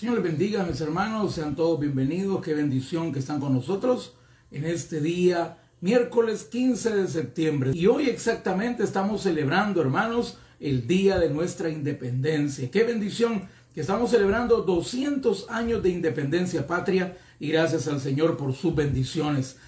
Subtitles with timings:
[0.00, 4.14] Señor les bendiga, mis hermanos, sean todos bienvenidos, qué bendición que están con nosotros
[4.50, 7.72] en este día, miércoles 15 de septiembre.
[7.74, 12.70] Y hoy exactamente estamos celebrando, hermanos, el día de nuestra independencia.
[12.70, 18.54] Qué bendición que estamos celebrando 200 años de independencia patria y gracias al Señor por
[18.54, 19.58] sus bendiciones.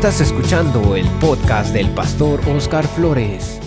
[0.00, 3.60] Estás escuchando el podcast del pastor Oscar Flores.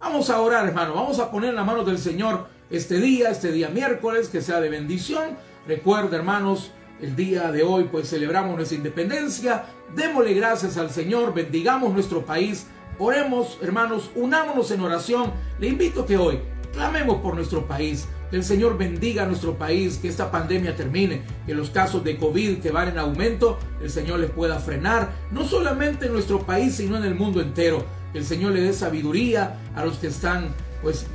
[0.00, 0.94] Vamos a orar, hermano.
[0.94, 4.58] Vamos a poner en la mano del Señor este día, este día miércoles, que sea
[4.58, 5.36] de bendición.
[5.66, 6.70] Recuerda, hermanos,
[7.02, 9.66] el día de hoy, pues celebramos nuestra independencia.
[9.94, 12.66] Démosle gracias al Señor, bendigamos nuestro país.
[12.98, 15.34] Oremos, hermanos, unámonos en oración.
[15.58, 16.40] Le invito que hoy
[16.72, 18.08] clamemos por nuestro país.
[18.30, 22.58] El Señor bendiga a nuestro país, que esta pandemia termine, que los casos de COVID
[22.58, 26.98] que van en aumento, el Señor les pueda frenar, no solamente en nuestro país, sino
[26.98, 27.86] en el mundo entero.
[28.12, 30.48] El Señor le dé sabiduría a los que están
[30.82, 31.06] pues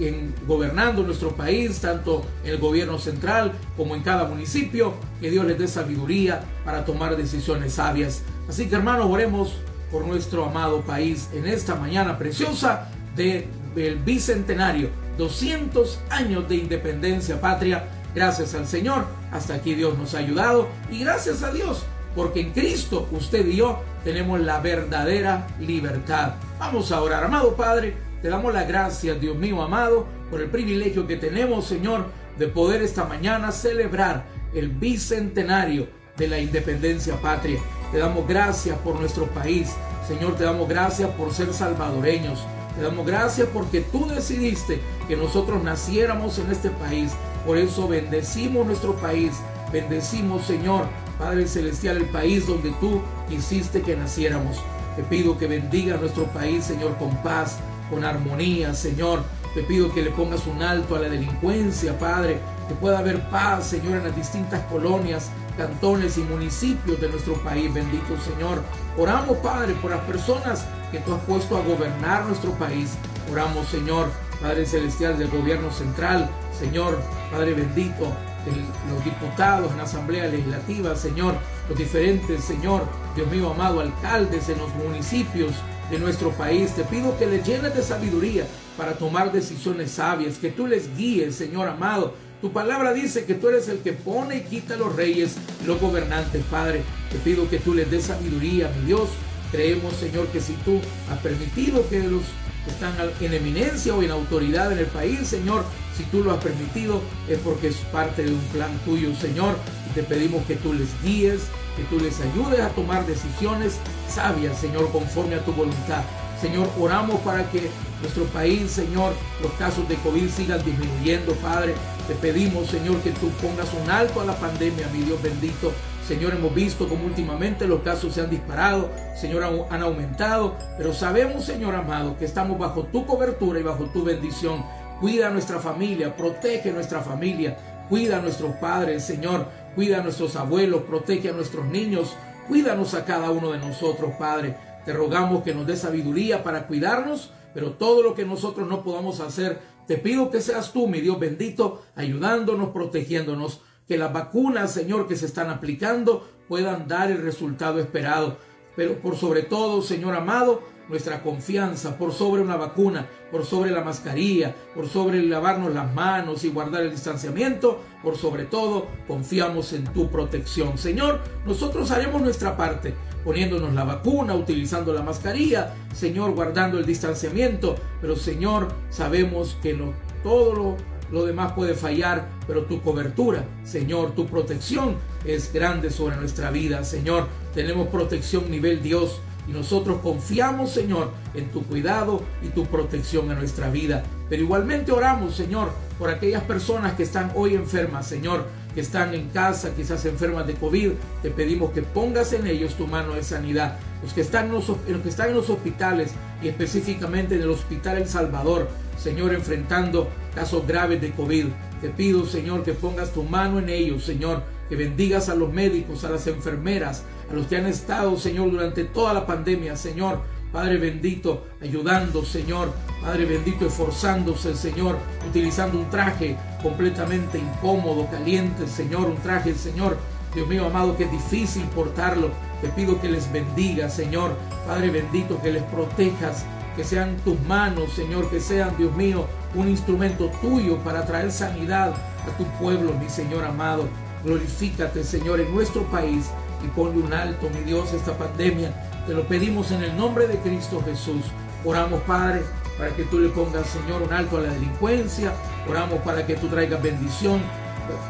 [0.48, 5.68] gobernando nuestro país, tanto el gobierno central como en cada municipio, que Dios les dé
[5.68, 8.24] sabiduría para tomar decisiones sabias.
[8.50, 9.54] Así que hermanos, oremos
[9.92, 17.40] por nuestro amado país en esta mañana preciosa de, del bicentenario 200 años de independencia
[17.40, 17.86] patria.
[18.16, 21.84] Gracias al Señor, hasta aquí Dios nos ha ayudado y gracias a Dios,
[22.16, 26.34] porque en Cristo usted y yo tenemos la verdadera libertad.
[26.60, 31.08] Vamos a orar, amado Padre, te damos la gracia, Dios mío amado, por el privilegio
[31.08, 32.06] que tenemos, Señor,
[32.38, 37.60] de poder esta mañana celebrar el bicentenario de la independencia patria.
[37.92, 39.74] Te damos gracias por nuestro país.
[40.08, 42.44] Señor, te damos gracias por ser salvadoreños.
[42.76, 47.12] Te damos gracias porque tú decidiste que nosotros naciéramos en este país.
[47.46, 49.34] Por eso bendecimos nuestro país.
[49.72, 50.88] Bendecimos, Señor,
[51.20, 54.58] Padre Celestial, el país donde tú quisiste que naciéramos.
[54.96, 57.58] Te pido que bendiga nuestro país, Señor, con paz,
[57.90, 59.24] con armonía, Señor.
[59.54, 62.40] Te pido que le pongas un alto a la delincuencia, Padre.
[62.68, 67.72] Que pueda haber paz, Señor, en las distintas colonias, cantones y municipios de nuestro país.
[67.72, 68.64] Bendito Señor.
[68.98, 72.92] Oramos, Padre, por las personas que tú has puesto a gobernar nuestro país.
[73.32, 78.06] Oramos, Señor, Padre Celestial del gobierno central, Señor, Padre bendito,
[78.46, 78.52] de
[78.94, 81.36] los diputados en la Asamblea Legislativa, Señor,
[81.68, 82.84] los diferentes, Señor,
[83.16, 85.54] Dios mío amado, alcaldes en los municipios
[85.90, 86.76] de nuestro país.
[86.76, 88.46] Te pido que les llenes de sabiduría
[88.78, 92.14] para tomar decisiones sabias, que tú les guíes, Señor amado.
[92.40, 96.44] Tu palabra dice que tú eres el que pone y quita los reyes, los gobernantes,
[96.52, 96.84] Padre.
[97.10, 99.10] Te pido que tú les des sabiduría, mi Dios,
[99.54, 100.82] Creemos, Señor, que si tú
[101.12, 102.24] has permitido que los
[102.66, 105.64] que están en eminencia o en autoridad en el país, Señor,
[105.96, 109.56] si tú lo has permitido, es porque es parte de un plan tuyo, Señor.
[109.92, 111.42] Y te pedimos que tú les guíes,
[111.78, 113.76] que tú les ayudes a tomar decisiones
[114.10, 116.02] sabias, Señor, conforme a tu voluntad.
[116.42, 117.70] Señor, oramos para que
[118.02, 121.76] nuestro país, Señor, los casos de COVID sigan disminuyendo, Padre.
[122.08, 125.72] Te pedimos, Señor, que tú pongas un alto a la pandemia, mi Dios bendito.
[126.08, 131.46] Señor, hemos visto como últimamente los casos se han disparado, Señor, han aumentado, pero sabemos,
[131.46, 134.66] Señor amado, que estamos bajo tu cobertura y bajo tu bendición.
[135.00, 140.04] Cuida a nuestra familia, protege a nuestra familia, cuida a nuestros padres, Señor, cuida a
[140.04, 142.18] nuestros abuelos, protege a nuestros niños,
[142.50, 144.58] cuídanos a cada uno de nosotros, Padre.
[144.84, 149.22] Te rogamos que nos dé sabiduría para cuidarnos, pero todo lo que nosotros no podamos
[149.22, 155.08] hacer, te pido que seas tú, mi Dios bendito, ayudándonos, protegiéndonos que las vacunas, Señor,
[155.08, 158.38] que se están aplicando puedan dar el resultado esperado.
[158.76, 163.84] Pero por sobre todo, Señor amado, nuestra confianza por sobre una vacuna, por sobre la
[163.84, 169.86] mascarilla, por sobre lavarnos las manos y guardar el distanciamiento, por sobre todo confiamos en
[169.86, 170.78] tu protección.
[170.78, 172.94] Señor, nosotros haremos nuestra parte,
[173.24, 179.94] poniéndonos la vacuna, utilizando la mascarilla, Señor, guardando el distanciamiento, pero Señor, sabemos que no
[180.24, 180.78] todo lo
[181.14, 186.84] lo demás puede fallar, pero tu cobertura, Señor, tu protección es grande sobre nuestra vida,
[186.84, 187.28] Señor.
[187.54, 193.38] Tenemos protección nivel Dios y nosotros confiamos, Señor, en tu cuidado y tu protección en
[193.38, 194.02] nuestra vida.
[194.28, 199.30] Pero igualmente oramos, Señor, por aquellas personas que están hoy enfermas, Señor, que están en
[199.30, 200.92] casa, quizás enfermas de COVID.
[201.22, 203.78] Te pedimos que pongas en ellos tu mano de sanidad.
[204.02, 206.12] Los que están los, los que están en los hospitales
[206.42, 211.46] y específicamente en el Hospital El Salvador, Señor, enfrentando casos graves de COVID.
[211.82, 216.04] Te pido, Señor, que pongas tu mano en ellos, Señor, que bendigas a los médicos,
[216.04, 220.22] a las enfermeras, a los que han estado, Señor, durante toda la pandemia, Señor.
[220.54, 222.72] Padre bendito, ayudando, Señor.
[223.02, 229.98] Padre bendito, esforzándose, Señor, utilizando un traje completamente incómodo, caliente, Señor, un traje, Señor,
[230.36, 232.30] Dios mío amado, que es difícil portarlo.
[232.62, 234.38] Te pido que les bendiga, Señor.
[234.68, 236.46] Padre bendito, que les protejas,
[236.76, 241.90] que sean tus manos, Señor, que sean, Dios mío, un instrumento tuyo para traer sanidad
[241.92, 243.88] a tu pueblo, mi Señor amado.
[244.24, 246.30] Glorifícate, Señor, en nuestro país
[246.64, 248.72] y ponle un alto, mi Dios, esta pandemia.
[249.06, 251.26] Te lo pedimos en el nombre de Cristo Jesús.
[251.66, 252.44] Oramos, Padre,
[252.78, 255.34] para que tú le pongas, Señor, un alto a la delincuencia.
[255.68, 257.42] Oramos para que tú traigas bendición,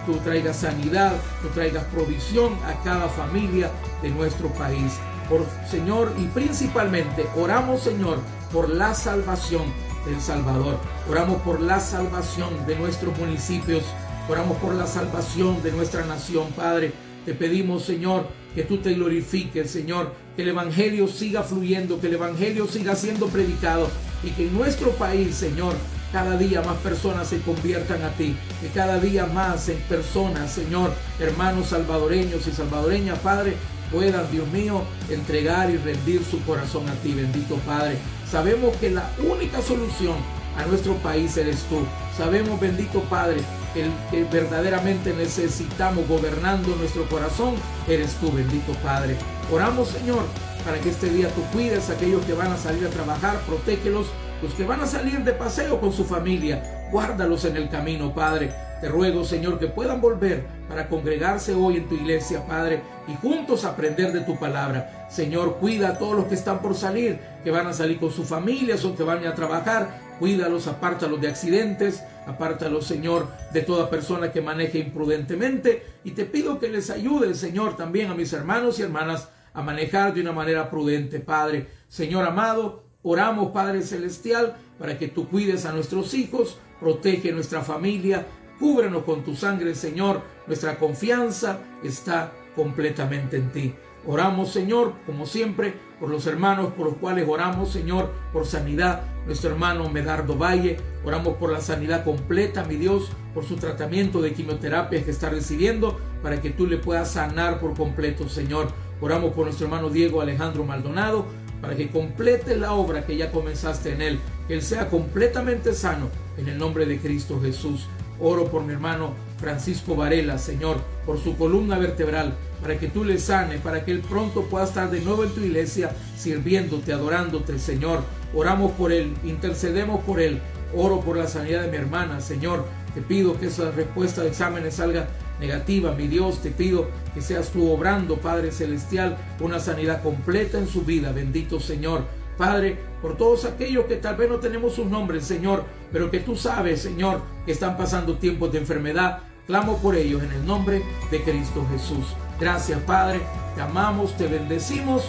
[0.06, 3.72] tú traigas sanidad, tú traigas provisión a cada familia
[4.04, 5.00] de nuestro país.
[5.30, 8.20] Por Señor, y principalmente oramos, Señor,
[8.52, 9.74] por la salvación
[10.06, 10.78] del Salvador.
[11.10, 13.84] Oramos por la salvación de nuestros municipios.
[14.30, 16.94] Oramos por la salvación de nuestra nación, Padre.
[17.26, 22.16] Te pedimos, Señor, que tú te glorifiques, Señor, que el Evangelio siga fluyendo, que el
[22.16, 23.90] Evangelio siga siendo predicado
[24.24, 25.74] y que en nuestro país, Señor,
[26.12, 30.94] cada día más personas se conviertan a ti, que cada día más en personas, Señor,
[31.20, 33.54] hermanos salvadoreños y salvadoreñas, Padre,
[33.92, 37.98] puedan, Dios mío, entregar y rendir su corazón a ti, bendito Padre.
[38.30, 40.16] Sabemos que la única solución
[40.58, 41.80] a nuestro país eres tú.
[42.18, 43.38] Sabemos, bendito Padre,
[43.76, 47.56] el que verdaderamente necesitamos gobernando nuestro corazón
[47.88, 49.16] eres tú, bendito Padre.
[49.52, 50.24] Oramos, Señor,
[50.64, 54.08] para que este día tú cuides a aquellos que van a salir a trabajar, protégelos,
[54.42, 58.52] los que van a salir de paseo con su familia, guárdalos en el camino, Padre.
[58.82, 63.64] Te ruego, Señor, que puedan volver para congregarse hoy en tu iglesia, Padre, y juntos
[63.64, 65.08] aprender de tu palabra.
[65.10, 68.28] Señor, cuida a todos los que están por salir, que van a salir con sus
[68.28, 70.02] familias o que van a trabajar.
[70.20, 75.86] Cuídalos, apártalos de accidentes, apártalos, Señor, de toda persona que maneje imprudentemente.
[76.04, 80.14] Y te pido que les ayude, Señor, también a mis hermanos y hermanas a manejar
[80.14, 81.68] de una manera prudente, Padre.
[81.88, 88.26] Señor amado, oramos, Padre Celestial, para que tú cuides a nuestros hijos, protege nuestra familia,
[88.60, 90.22] Cúbrenos con tu sangre, Señor.
[90.48, 93.74] Nuestra confianza está completamente en ti.
[94.06, 99.04] Oramos, Señor, como siempre, por los hermanos por los cuales oramos, Señor, por sanidad.
[99.26, 104.34] Nuestro hermano Medardo Valle, oramos por la sanidad completa, mi Dios, por su tratamiento de
[104.34, 108.68] quimioterapia que está recibiendo, para que tú le puedas sanar por completo, Señor.
[109.00, 111.26] Oramos por nuestro hermano Diego Alejandro Maldonado,
[111.62, 116.10] para que complete la obra que ya comenzaste en él, que él sea completamente sano,
[116.38, 117.88] en el nombre de Cristo Jesús.
[118.24, 123.20] Oro por mi hermano Francisco Varela, Señor, por su columna vertebral, para que tú le
[123.20, 128.02] sanes, para que él pronto pueda estar de nuevo en tu iglesia, sirviéndote, adorándote, Señor.
[128.34, 130.40] Oramos por él, intercedemos por él.
[130.74, 132.66] Oro por la sanidad de mi hermana, Señor.
[132.96, 135.10] Te pido que esa respuesta de exámenes salga
[135.42, 136.42] negativa, mi Dios.
[136.42, 141.12] Te pido que seas tú obrando, Padre Celestial, una sanidad completa en su vida.
[141.12, 142.06] Bendito Señor.
[142.38, 146.36] Padre, por todos aquellos que tal vez no tenemos sus nombres, Señor, pero que tú
[146.36, 149.20] sabes, Señor, que están pasando tiempos de enfermedad.
[149.46, 150.82] Clamo por ellos en el nombre
[151.12, 152.16] de Cristo Jesús.
[152.40, 153.22] Gracias, Padre.
[153.56, 155.04] Te amamos, te bendecimos.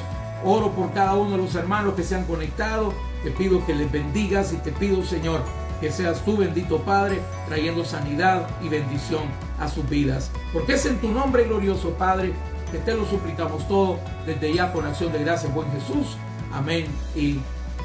[0.44, 2.93] Oro por cada uno de los hermanos que se han conectado.
[3.23, 5.41] Te pido que les bendigas y te pido, Señor,
[5.81, 9.23] que seas tú, bendito Padre, trayendo sanidad y bendición
[9.59, 10.31] a sus vidas.
[10.53, 12.32] Porque es en tu nombre glorioso, Padre,
[12.71, 16.19] que te lo suplicamos todo desde ya con acción de gracias, buen Jesús.
[16.55, 16.87] Amén
[17.17, 17.41] y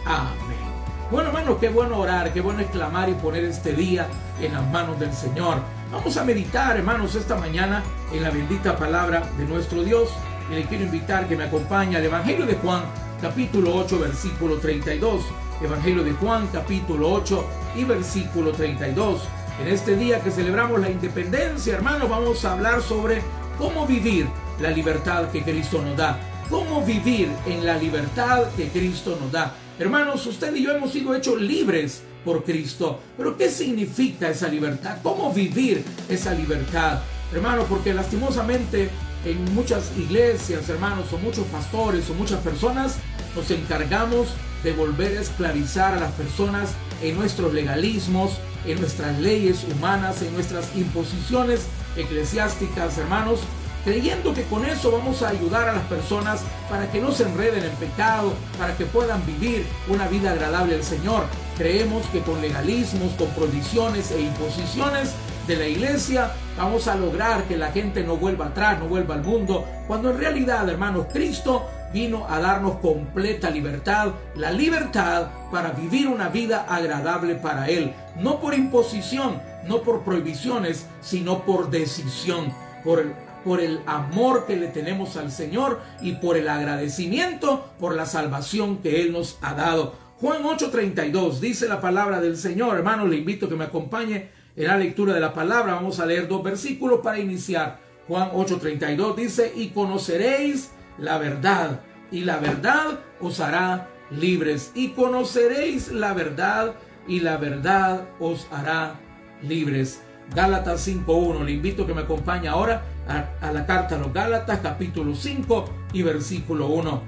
[0.06, 0.69] amén.
[1.10, 4.07] Bueno, hermanos, qué bueno orar, qué bueno exclamar y poner este día
[4.39, 5.57] en las manos del Señor.
[5.92, 7.83] Vamos a meditar, hermanos, esta mañana
[8.13, 10.10] en la bendita palabra de nuestro Dios.
[10.51, 12.83] Y le quiero invitar que me acompañe al Evangelio de Juan,
[13.19, 15.24] capítulo 8, versículo 32.
[15.63, 19.27] Evangelio de Juan, capítulo 8 y versículo 32.
[19.63, 23.24] En este día que celebramos la independencia, hermanos, vamos a hablar sobre
[23.58, 24.27] cómo vivir
[24.60, 29.53] la libertad que Cristo nos da cómo vivir en la libertad que Cristo nos da.
[29.77, 33.00] Hermanos, usted y yo hemos sido hechos libres por Cristo.
[33.18, 34.98] Pero ¿qué significa esa libertad?
[35.03, 37.00] ¿Cómo vivir esa libertad?
[37.34, 38.89] Hermanos, porque lastimosamente
[39.25, 42.98] en muchas iglesias, hermanos, o muchos pastores o muchas personas
[43.36, 44.29] nos encargamos
[44.63, 48.32] de volver a esclavizar a las personas en nuestros legalismos,
[48.65, 51.62] en nuestras leyes humanas, en nuestras imposiciones
[51.96, 53.39] eclesiásticas, hermanos,
[53.83, 57.63] creyendo que con eso vamos a ayudar a las personas para que no se enreden
[57.63, 61.24] en pecado, para que puedan vivir una vida agradable al Señor.
[61.57, 65.13] Creemos que con legalismos, con prohibiciones e imposiciones
[65.48, 69.24] de la iglesia vamos a lograr que la gente no vuelva atrás, no vuelva al
[69.24, 76.07] mundo, cuando en realidad, hermanos, Cristo vino a darnos completa libertad, la libertad para vivir
[76.07, 83.05] una vida agradable para Él, no por imposición, no por prohibiciones, sino por decisión, por
[83.43, 88.77] por el amor que le tenemos al Señor y por el agradecimiento por la salvación
[88.77, 89.96] que Él nos ha dado.
[90.19, 92.77] Juan 8:32 dice la palabra del Señor.
[92.77, 95.75] Hermano, le invito a que me acompañe en la lectura de la palabra.
[95.75, 97.79] Vamos a leer dos versículos para iniciar.
[98.08, 101.81] Juan 8:32 dice, y conoceréis la verdad,
[102.12, 104.72] y la verdad os hará libres.
[104.75, 106.74] Y conoceréis la verdad,
[107.08, 109.00] y la verdad os hará
[109.41, 110.01] libres.
[110.36, 111.43] Gálatas 5.1.
[111.43, 115.65] Le invito a que me acompañe ahora a, la carta a los Gálatas, capítulo 5
[115.93, 117.01] y versículo 1.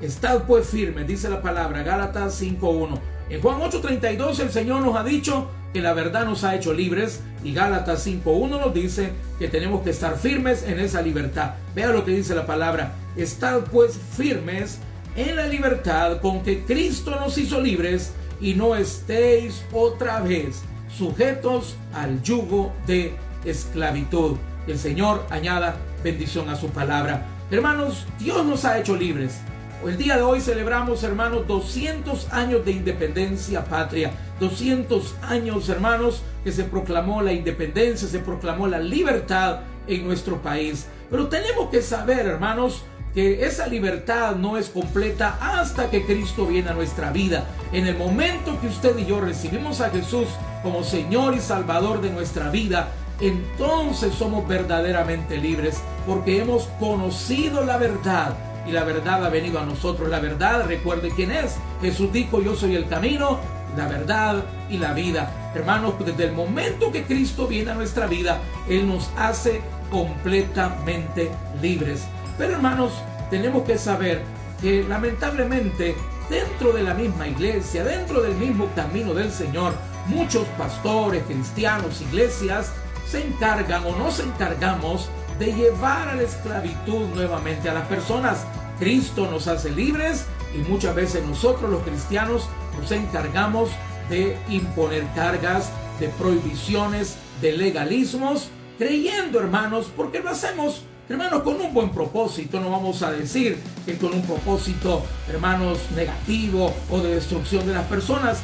[0.00, 2.98] Estad pues firmes, dice la palabra, Gálatas 5.1.
[3.28, 7.22] En Juan 8.32 el Señor nos ha dicho que la verdad nos ha hecho libres
[7.44, 11.54] y Gálatas 5.1 nos dice que tenemos que estar firmes en esa libertad.
[11.74, 12.94] Vea lo que dice la palabra.
[13.16, 14.78] Estad pues firmes
[15.16, 20.62] en la libertad con que Cristo nos hizo libres y no estéis otra vez
[20.96, 24.36] sujetos al yugo de esclavitud.
[24.66, 27.26] El Señor añada bendición a su palabra.
[27.50, 29.40] Hermanos, Dios nos ha hecho libres.
[29.84, 34.12] El día de hoy celebramos, hermanos, 200 años de independencia patria.
[34.38, 40.86] 200 años, hermanos, que se proclamó la independencia, se proclamó la libertad en nuestro país.
[41.10, 46.70] Pero tenemos que saber, hermanos, que esa libertad no es completa hasta que Cristo viene
[46.70, 47.44] a nuestra vida.
[47.72, 50.28] En el momento que usted y yo recibimos a Jesús
[50.62, 52.88] como Señor y Salvador de nuestra vida,
[53.20, 58.34] entonces somos verdaderamente libres porque hemos conocido la verdad
[58.66, 60.08] y la verdad ha venido a nosotros.
[60.08, 61.56] La verdad, recuerde quién es.
[61.80, 63.38] Jesús dijo, yo soy el camino,
[63.76, 65.52] la verdad y la vida.
[65.54, 68.38] Hermanos, desde el momento que Cristo viene a nuestra vida,
[68.68, 72.06] Él nos hace completamente libres.
[72.40, 72.92] Pero hermanos,
[73.28, 74.22] tenemos que saber
[74.62, 75.94] que lamentablemente
[76.30, 79.74] dentro de la misma iglesia, dentro del mismo camino del Señor,
[80.06, 82.72] muchos pastores, cristianos, iglesias,
[83.06, 88.46] se encargan o nos encargamos de llevar a la esclavitud nuevamente a las personas.
[88.78, 92.48] Cristo nos hace libres y muchas veces nosotros los cristianos
[92.80, 93.68] nos encargamos
[94.08, 95.70] de imponer cargas,
[96.00, 102.70] de prohibiciones, de legalismos, creyendo hermanos, porque lo hacemos hermanos con un buen propósito, no
[102.70, 108.38] vamos a decir que con un propósito, hermanos, negativo o de destrucción de las personas.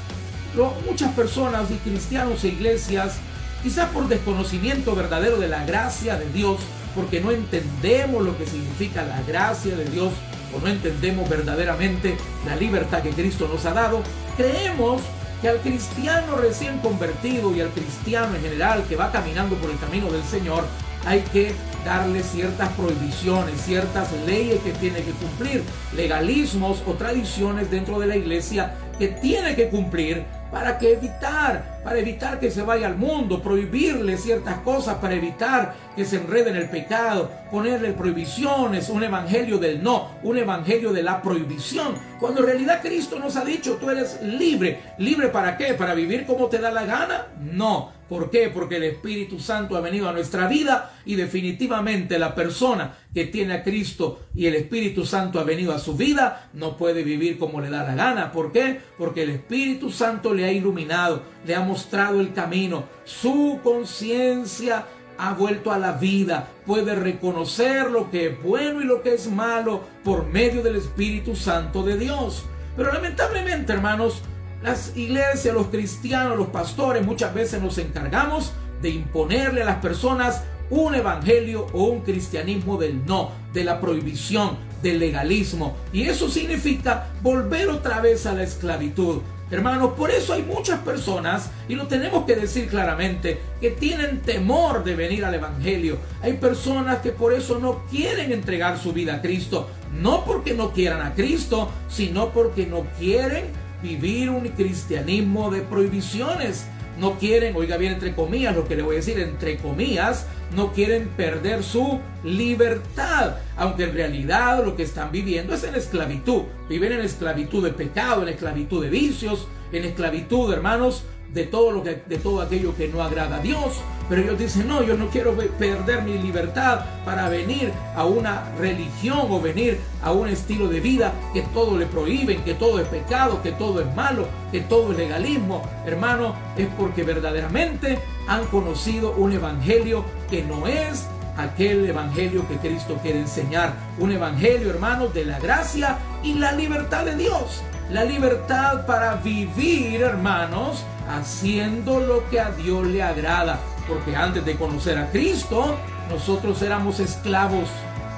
[0.85, 3.19] muchas personas y cristianos e iglesias,
[3.63, 6.59] quizás por desconocimiento verdadero de la gracia de Dios,
[6.97, 10.13] porque no entendemos lo que significa la gracia de Dios
[10.57, 14.01] o no entendemos verdaderamente la libertad que Cristo nos ha dado,
[14.37, 15.03] creemos
[15.41, 19.79] que al cristiano recién convertido y al cristiano en general que va caminando por el
[19.79, 20.65] camino del Señor,
[21.07, 21.53] hay que
[21.85, 25.63] darle ciertas prohibiciones, ciertas leyes que tiene que cumplir,
[25.95, 31.99] legalismos o tradiciones dentro de la iglesia que tiene que cumplir para que evitar, para
[31.99, 36.57] evitar que se vaya al mundo, prohibirle ciertas cosas para evitar que se enrede en
[36.57, 42.47] el pecado, ponerle prohibiciones, un evangelio del no, un evangelio de la prohibición, cuando en
[42.47, 46.59] realidad Cristo nos ha dicho, tú eres libre, libre para qué, para vivir como te
[46.59, 48.51] da la gana, no, ¿Por qué?
[48.53, 53.55] Porque el Espíritu Santo ha venido a nuestra vida y definitivamente la persona que tiene
[53.55, 57.61] a Cristo y el Espíritu Santo ha venido a su vida no puede vivir como
[57.61, 58.33] le da la gana.
[58.33, 58.81] ¿Por qué?
[58.99, 62.85] Porque el Espíritu Santo le ha iluminado, le ha mostrado el camino.
[63.05, 64.87] Su conciencia
[65.19, 69.31] ha vuelto a la vida, puede reconocer lo que es bueno y lo que es
[69.31, 72.45] malo por medio del Espíritu Santo de Dios.
[72.77, 74.23] Pero lamentablemente, hermanos,
[74.67, 80.43] las iglesias, los cristianos, los pastores, muchas veces nos encargamos de imponerle a las personas
[80.71, 85.77] un evangelio o un cristianismo del no, de la prohibición, del legalismo.
[85.93, 89.21] Y eso significa volver otra vez a la esclavitud.
[89.53, 94.83] Hermanos, por eso hay muchas personas, y lo tenemos que decir claramente, que tienen temor
[94.83, 95.99] de venir al Evangelio.
[96.23, 99.71] Hay personas que por eso no quieren entregar su vida a Cristo.
[99.93, 103.45] No porque no quieran a Cristo, sino porque no quieren
[103.83, 106.67] vivir un cristianismo de prohibiciones.
[106.99, 110.73] No quieren, oiga bien entre comillas lo que le voy a decir, entre comillas, no
[110.73, 116.43] quieren perder su libertad, aunque en realidad lo que están viviendo es en esclavitud.
[116.69, 121.83] Viven en esclavitud de pecado, en esclavitud de vicios, en esclavitud, hermanos, de todo lo
[121.83, 123.81] que de todo aquello que no agrada a Dios.
[124.09, 129.27] Pero ellos dicen, no, yo no quiero perder mi libertad para venir a una religión
[129.29, 133.43] o venir a un estilo de vida que todo le prohíben, que todo es pecado,
[133.43, 135.63] que todo es malo, que todo es legalismo.
[135.85, 142.99] Hermano, es porque verdaderamente han conocido un evangelio que no es aquel evangelio que Cristo
[143.03, 143.75] quiere enseñar.
[143.99, 147.63] Un evangelio, hermano, de la gracia y la libertad de Dios.
[147.91, 153.61] La libertad para vivir, hermanos, haciendo lo que a Dios le agrada.
[153.89, 155.77] Porque antes de conocer a Cristo,
[156.11, 157.69] nosotros éramos esclavos.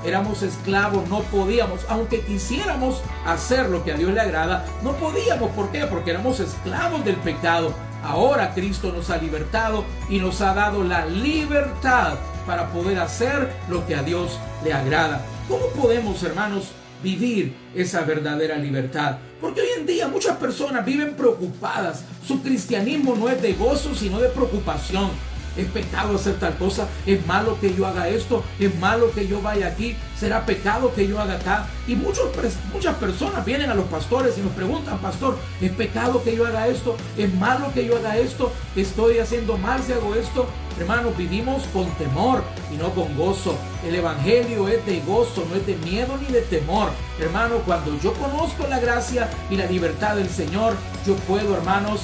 [0.05, 5.51] Éramos esclavos, no podíamos, aunque quisiéramos hacer lo que a Dios le agrada, no podíamos.
[5.51, 5.87] ¿Por qué?
[5.87, 7.75] Porque éramos esclavos del pecado.
[8.05, 12.15] Ahora Cristo nos ha libertado y nos ha dado la libertad
[12.47, 15.21] para poder hacer lo que a Dios le agrada.
[15.49, 19.19] ¿Cómo podemos, hermanos, vivir esa verdadera libertad?
[19.41, 22.03] Porque hoy en día muchas personas viven preocupadas.
[22.27, 25.11] Su cristianismo no es de gozo, sino de preocupación
[25.59, 29.43] es pecado hacer tal cosa, es malo que yo haga esto, es malo que yo
[29.43, 31.67] vaya aquí, será pecado que yo haga acá.
[31.87, 32.31] Y muchos,
[32.73, 36.69] muchas personas vienen a los pastores y nos preguntan, pastor, ¿es pecado que yo haga
[36.69, 36.97] esto?
[37.17, 38.53] ¿Es malo que yo haga esto?
[38.77, 40.47] ¿Estoy haciendo mal si hago esto?
[40.79, 43.57] Hermanos, vivimos con temor y no con gozo.
[43.85, 46.91] El Evangelio es de gozo, no es de miedo ni de temor.
[47.19, 52.03] Hermano, cuando yo conozco la gracia y la libertad del Señor, yo puedo, hermanos,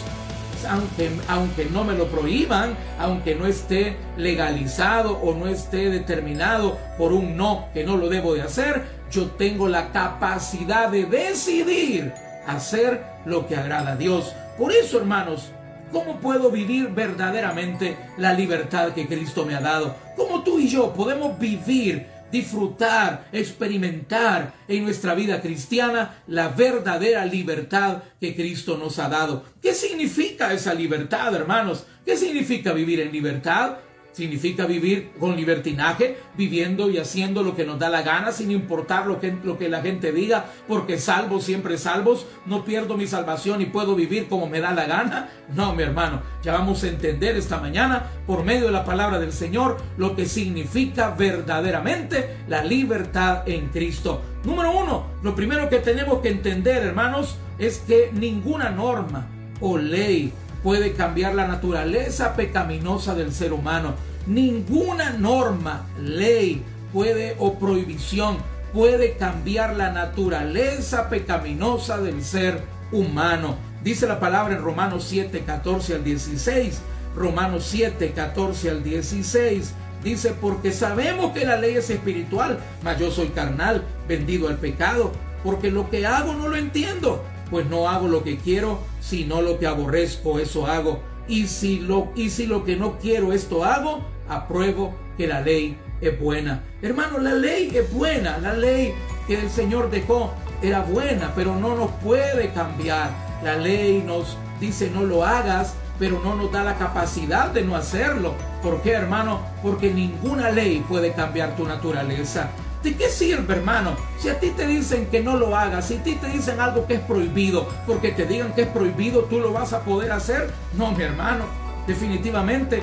[0.64, 7.36] aunque, no me lo prohíban, aunque no esté legalizado o no esté determinado por un
[7.36, 12.12] no, que no lo debo de hacer, yo tengo la capacidad de decidir
[12.46, 14.34] hacer lo que agrada a Dios.
[14.58, 15.50] Por eso, hermanos,
[15.94, 19.94] ¿Cómo puedo vivir verdaderamente la libertad que Cristo me ha dado?
[20.16, 28.02] ¿Cómo tú y yo podemos vivir disfrutar, experimentar en nuestra vida cristiana la verdadera libertad
[28.20, 29.44] que Cristo nos ha dado.
[29.62, 31.86] ¿Qué significa esa libertad, hermanos?
[32.04, 33.76] ¿Qué significa vivir en libertad?
[34.14, 39.08] Significa vivir con libertinaje, viviendo y haciendo lo que nos da la gana, sin importar
[39.08, 43.60] lo que, lo que la gente diga, porque salvo siempre salvos, no pierdo mi salvación
[43.60, 45.30] y puedo vivir como me da la gana.
[45.52, 49.32] No, mi hermano, ya vamos a entender esta mañana, por medio de la palabra del
[49.32, 54.22] Señor, lo que significa verdaderamente la libertad en Cristo.
[54.44, 59.26] Número uno, lo primero que tenemos que entender, hermanos, es que ninguna norma
[59.60, 60.32] o ley
[60.64, 63.94] puede cambiar la naturaleza pecaminosa del ser humano.
[64.26, 68.38] Ninguna norma, ley, puede o prohibición
[68.72, 73.56] puede cambiar la naturaleza pecaminosa del ser humano.
[73.84, 76.80] Dice la palabra en Romanos 7, 14 al 16.
[77.14, 79.74] Romanos 7, 14 al 16.
[80.02, 85.12] Dice, porque sabemos que la ley es espiritual, mas yo soy carnal, vendido al pecado,
[85.44, 87.22] porque lo que hago no lo entiendo
[87.54, 90.98] pues no hago lo que quiero, sino lo que aborrezco, eso hago.
[91.28, 95.78] Y si lo, y si lo que no quiero, esto hago, apruebo que la ley
[96.00, 96.64] es buena.
[96.82, 98.92] Hermano, la ley es buena, la ley
[99.28, 103.10] que el Señor dejó era buena, pero no nos puede cambiar.
[103.44, 107.76] La ley nos dice no lo hagas, pero no nos da la capacidad de no
[107.76, 108.34] hacerlo.
[108.64, 109.38] ¿Por qué, hermano?
[109.62, 112.50] Porque ninguna ley puede cambiar tu naturaleza.
[112.84, 113.96] ¿De qué sirve, hermano?
[114.18, 116.86] Si a ti te dicen que no lo hagas, si a ti te dicen algo
[116.86, 120.52] que es prohibido, porque te digan que es prohibido, tú lo vas a poder hacer.
[120.74, 121.46] No, mi hermano,
[121.86, 122.82] definitivamente.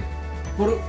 [0.58, 0.80] Por...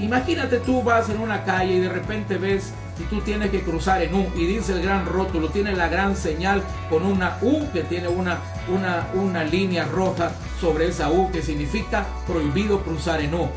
[0.00, 4.02] Imagínate tú vas en una calle y de repente ves y tú tienes que cruzar
[4.02, 7.82] en U y dice el gran rótulo, tiene la gran señal con una U que
[7.82, 13.48] tiene una, una, una línea roja sobre esa U que significa prohibido cruzar en U.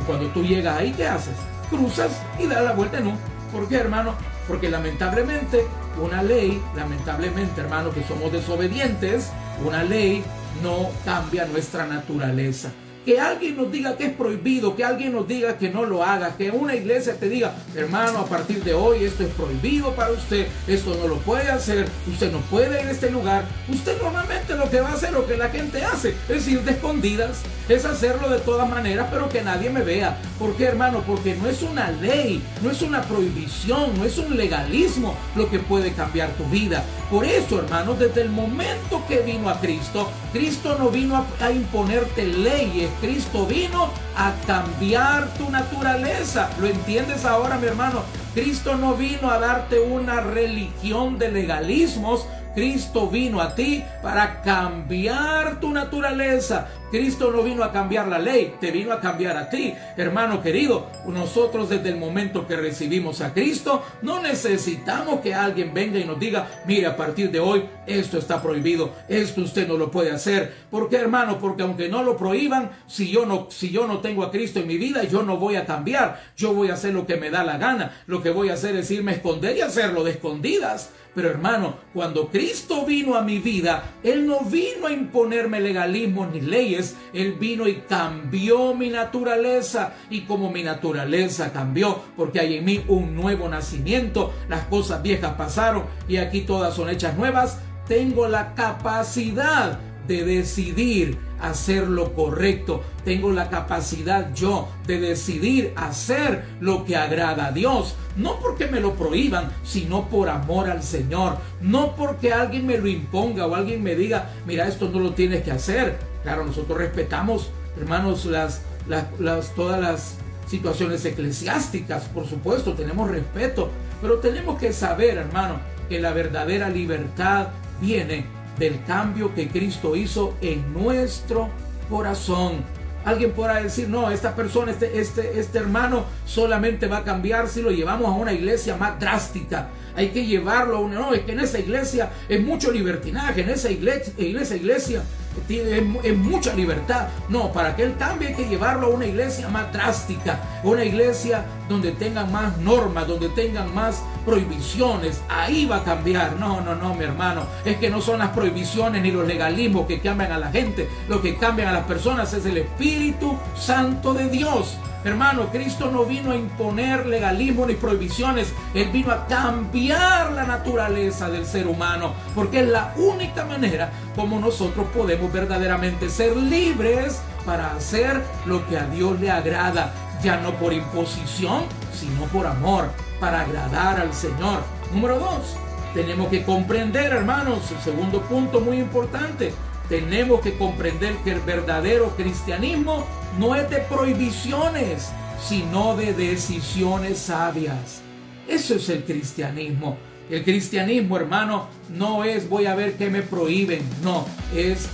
[0.00, 1.34] Y cuando tú llegas ahí, ¿qué haces?
[1.68, 3.31] Cruzas y das la vuelta en U.
[3.52, 4.14] ¿Por qué, hermano?
[4.48, 5.66] Porque lamentablemente
[6.02, 9.30] una ley, lamentablemente, hermano, que somos desobedientes,
[9.64, 10.24] una ley
[10.62, 12.70] no cambia nuestra naturaleza
[13.04, 16.36] que alguien nos diga que es prohibido, que alguien nos diga que no lo haga,
[16.36, 20.46] que una iglesia te diga, hermano, a partir de hoy esto es prohibido para usted,
[20.66, 23.44] esto no lo puede hacer, usted no puede ir a este lugar.
[23.68, 26.72] Usted normalmente lo que va a hacer, lo que la gente hace, es ir de
[26.72, 30.18] escondidas, es hacerlo de todas maneras, pero que nadie me vea.
[30.38, 31.02] ¿Por qué, hermano?
[31.06, 35.58] Porque no es una ley, no es una prohibición, no es un legalismo lo que
[35.58, 36.84] puede cambiar tu vida.
[37.10, 41.52] Por eso, hermano, desde el momento que vino a Cristo, Cristo no vino a, a
[41.52, 46.50] imponerte leyes, Cristo vino a cambiar tu naturaleza.
[46.60, 48.02] ¿Lo entiendes ahora, mi hermano?
[48.34, 52.26] Cristo no vino a darte una religión de legalismos.
[52.54, 58.56] Cristo vino a ti para cambiar tu naturaleza, Cristo no vino a cambiar la ley,
[58.60, 59.72] te vino a cambiar a ti.
[59.96, 65.98] Hermano querido, nosotros desde el momento que recibimos a Cristo, no necesitamos que alguien venga
[65.98, 69.90] y nos diga, mire, a partir de hoy esto está prohibido, esto usted no lo
[69.90, 70.52] puede hacer.
[70.70, 71.38] ¿Por qué, hermano?
[71.38, 74.66] Porque aunque no lo prohíban, si yo no, si yo no tengo a Cristo en
[74.66, 76.20] mi vida, yo no voy a cambiar.
[76.36, 78.02] Yo voy a hacer lo que me da la gana.
[78.06, 80.90] Lo que voy a hacer es irme a esconder y hacerlo de escondidas.
[81.14, 86.40] Pero hermano, cuando Cristo vino a mi vida, Él no vino a imponerme legalismos ni
[86.40, 86.81] leyes
[87.12, 89.94] él vino y cambió mi naturaleza.
[90.10, 95.34] Y como mi naturaleza cambió, porque hay en mí un nuevo nacimiento, las cosas viejas
[95.34, 102.82] pasaron y aquí todas son hechas nuevas, tengo la capacidad de decidir hacer lo correcto.
[103.04, 107.96] Tengo la capacidad yo de decidir hacer lo que agrada a Dios.
[108.16, 111.38] No porque me lo prohíban, sino por amor al Señor.
[111.60, 115.42] No porque alguien me lo imponga o alguien me diga, mira, esto no lo tienes
[115.42, 116.11] que hacer.
[116.22, 124.18] Claro, nosotros respetamos, hermanos, las, las, todas las situaciones eclesiásticas, por supuesto, tenemos respeto, pero
[124.18, 127.48] tenemos que saber, hermano, que la verdadera libertad
[127.80, 128.26] viene
[128.58, 131.48] del cambio que Cristo hizo en nuestro
[131.88, 132.62] corazón.
[133.04, 137.60] Alguien podrá decir, no, esta persona, este, este, este hermano solamente va a cambiar si
[137.60, 139.68] lo llevamos a una iglesia más drástica.
[139.96, 140.98] Hay que llevarlo a una...
[140.98, 145.02] No, es que en esa iglesia es mucho libertinaje, en esa iglesia, iglesia, iglesia
[145.46, 145.80] tiene
[146.12, 147.08] mucha libertad.
[147.28, 151.44] No, para que él cambie hay que llevarlo a una iglesia más drástica, una iglesia
[151.68, 155.22] donde tengan más normas, donde tengan más prohibiciones.
[155.28, 156.36] Ahí va a cambiar.
[156.38, 157.42] No, no, no, mi hermano.
[157.64, 160.88] Es que no son las prohibiciones ni los legalismos que cambian a la gente.
[161.08, 164.78] Lo que cambian a las personas es el Espíritu Santo de Dios.
[165.04, 168.52] Hermano, Cristo no vino a imponer legalismo ni prohibiciones.
[168.72, 172.14] Él vino a cambiar la naturaleza del ser humano.
[172.34, 178.78] Porque es la única manera como nosotros podemos verdaderamente ser libres para hacer lo que
[178.78, 179.92] a Dios le agrada.
[180.22, 182.88] Ya no por imposición, sino por amor.
[183.22, 184.64] Para agradar al Señor.
[184.92, 185.56] Número dos,
[185.94, 189.52] tenemos que comprender, hermanos, el segundo punto muy importante
[189.88, 193.06] tenemos que comprender que el verdadero cristianismo
[193.38, 198.00] no es de prohibiciones, sino de decisiones sabias.
[198.48, 199.98] Eso es el cristianismo.
[200.28, 204.88] El cristianismo, hermano, no es voy a ver qué me prohíben, no, es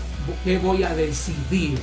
[0.44, 1.78] qué voy a decidir.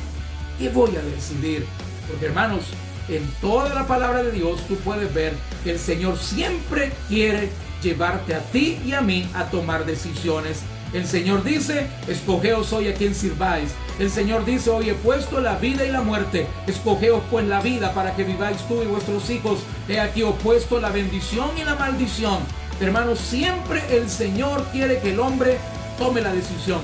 [0.59, 1.65] ¿Qué voy a decidir?
[2.07, 2.65] Porque, hermanos,
[3.09, 7.49] en toda la palabra de Dios tú puedes ver que el Señor siempre quiere
[7.81, 10.63] llevarte a ti y a mí a tomar decisiones
[10.95, 13.71] el Señor dice, escogeos hoy a quien sirváis.
[13.99, 16.47] El Señor dice, hoy he puesto la vida y la muerte.
[16.67, 19.59] Escogeos pues la vida para que viváis tú y vuestros hijos.
[19.89, 22.39] He aquí opuesto la bendición y la maldición.
[22.79, 25.57] Hermanos, siempre el Señor quiere que el hombre
[25.97, 26.79] tome la decisión.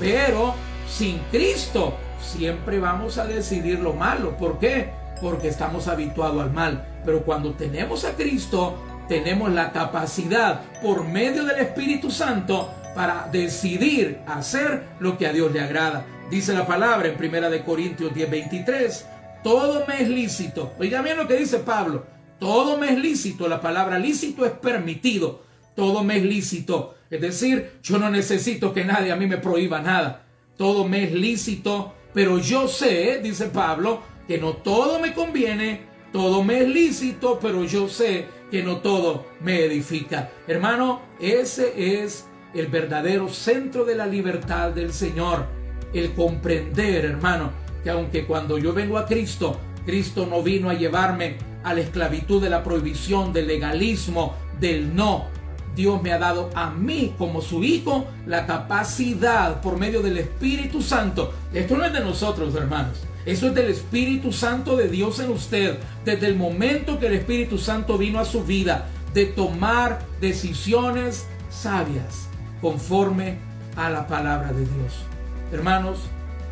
[0.00, 0.56] Pero
[0.88, 4.36] sin Cristo siempre vamos a decidir lo malo.
[4.36, 5.01] ¿Por qué?
[5.22, 6.86] Porque estamos habituados al mal.
[7.06, 8.76] Pero cuando tenemos a Cristo,
[9.08, 15.52] tenemos la capacidad por medio del Espíritu Santo para decidir hacer lo que a Dios
[15.52, 16.04] le agrada.
[16.30, 19.06] Dice la palabra en Primera de Corintios 10:23,
[19.42, 20.72] todo me es lícito.
[20.78, 22.04] Oiga bien lo que dice Pablo,
[22.38, 25.42] todo me es lícito, la palabra lícito es permitido,
[25.74, 26.94] todo me es lícito.
[27.10, 30.22] Es decir, yo no necesito que nadie a mí me prohíba nada.
[30.56, 35.82] Todo me es lícito, pero yo sé, dice Pablo, que no todo me conviene,
[36.12, 40.30] todo me es lícito, pero yo sé que no todo me edifica.
[40.46, 45.46] Hermano, ese es el verdadero centro de la libertad del Señor.
[45.94, 47.50] El comprender, hermano,
[47.82, 52.42] que aunque cuando yo vengo a Cristo, Cristo no vino a llevarme a la esclavitud
[52.42, 55.26] de la prohibición, del legalismo, del no.
[55.74, 60.82] Dios me ha dado a mí como su hijo la capacidad por medio del Espíritu
[60.82, 61.32] Santo.
[61.52, 62.98] Esto no es de nosotros, hermanos.
[63.24, 65.78] Eso es del Espíritu Santo de Dios en usted.
[66.04, 72.28] Desde el momento que el Espíritu Santo vino a su vida, de tomar decisiones sabias
[72.60, 73.36] conforme
[73.76, 75.04] a la palabra de Dios.
[75.52, 75.98] Hermanos,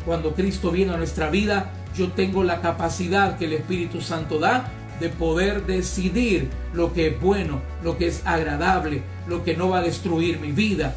[0.05, 4.71] cuando Cristo vino a nuestra vida, yo tengo la capacidad que el Espíritu Santo da
[5.01, 9.79] de poder decidir lo que es bueno, lo que es agradable, lo que no va
[9.79, 10.95] a destruir mi vida.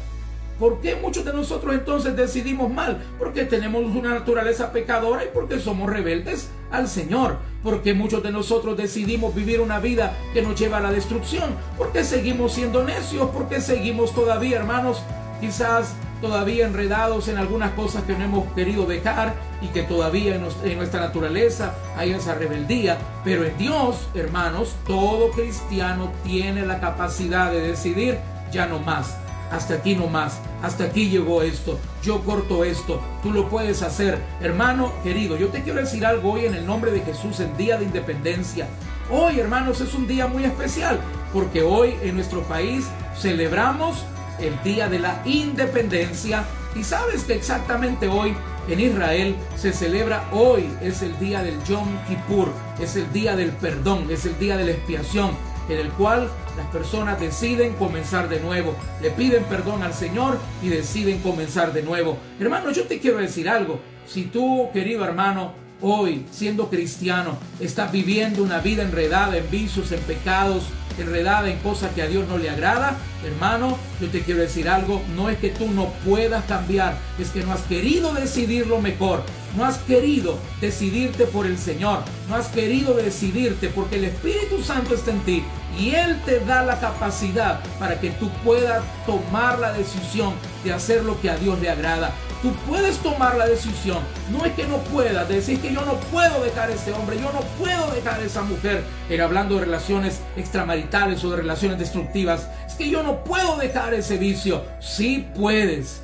[0.59, 3.03] ¿Por qué muchos de nosotros entonces decidimos mal?
[3.19, 7.39] Porque tenemos una naturaleza pecadora y porque somos rebeldes al Señor.
[7.61, 11.55] Porque muchos de nosotros decidimos vivir una vida que nos lleva a la destrucción.
[11.77, 13.29] Porque seguimos siendo necios.
[13.33, 15.03] Porque seguimos todavía, hermanos,
[15.41, 15.93] quizás
[16.25, 21.01] todavía enredados en algunas cosas que no hemos querido dejar y que todavía en, nuestra
[21.01, 22.97] naturaleza hay esa rebeldía.
[23.23, 28.17] Pero en Dios, hermanos, todo cristiano tiene la capacidad de decidir
[28.51, 29.17] ya no más
[29.51, 34.19] hasta aquí nomás, hasta aquí llegó esto, yo corto esto, tú lo puedes hacer.
[34.41, 37.77] Hermano querido, yo te quiero decir algo hoy en el nombre de Jesús, en Día
[37.77, 38.67] de Independencia.
[39.11, 40.99] Hoy, hermanos, es un día muy especial,
[41.31, 44.03] porque hoy en nuestro país celebramos
[44.39, 46.43] el Día de la Independencia.
[46.75, 48.35] Y sabes que exactamente hoy
[48.67, 53.51] en Israel se celebra hoy, es el día del Yom Kippur, es el día del
[53.51, 55.31] perdón, es el día de la expiación,
[55.69, 60.69] en el cual las personas deciden comenzar de nuevo, le piden perdón al Señor y
[60.69, 62.17] deciden comenzar de nuevo.
[62.39, 63.79] Hermano, yo te quiero decir algo.
[64.07, 69.99] Si tú, querido hermano, hoy, siendo cristiano, estás viviendo una vida enredada en vicios, en
[70.01, 70.63] pecados,
[70.97, 75.01] enredada en cosas que a Dios no le agrada, hermano, yo te quiero decir algo,
[75.15, 79.23] no es que tú no puedas cambiar, es que no has querido decidir lo mejor.
[79.55, 84.93] no has querido decidirte por el Señor, no has querido decidirte porque el Espíritu Santo
[84.93, 85.43] está en ti
[85.79, 91.03] y Él te da la capacidad para que tú puedas tomar la decisión de hacer
[91.03, 92.13] lo que a Dios le agrada.
[92.41, 93.99] Tú puedes tomar la decisión.
[94.31, 97.41] No es que no puedas decir que yo no puedo dejar ese hombre, yo no
[97.57, 98.83] puedo dejar esa mujer.
[99.09, 102.47] Era hablando de relaciones extramaritales o de relaciones destructivas.
[102.67, 104.63] Es que yo no puedo dejar ese vicio.
[104.79, 106.03] Sí puedes.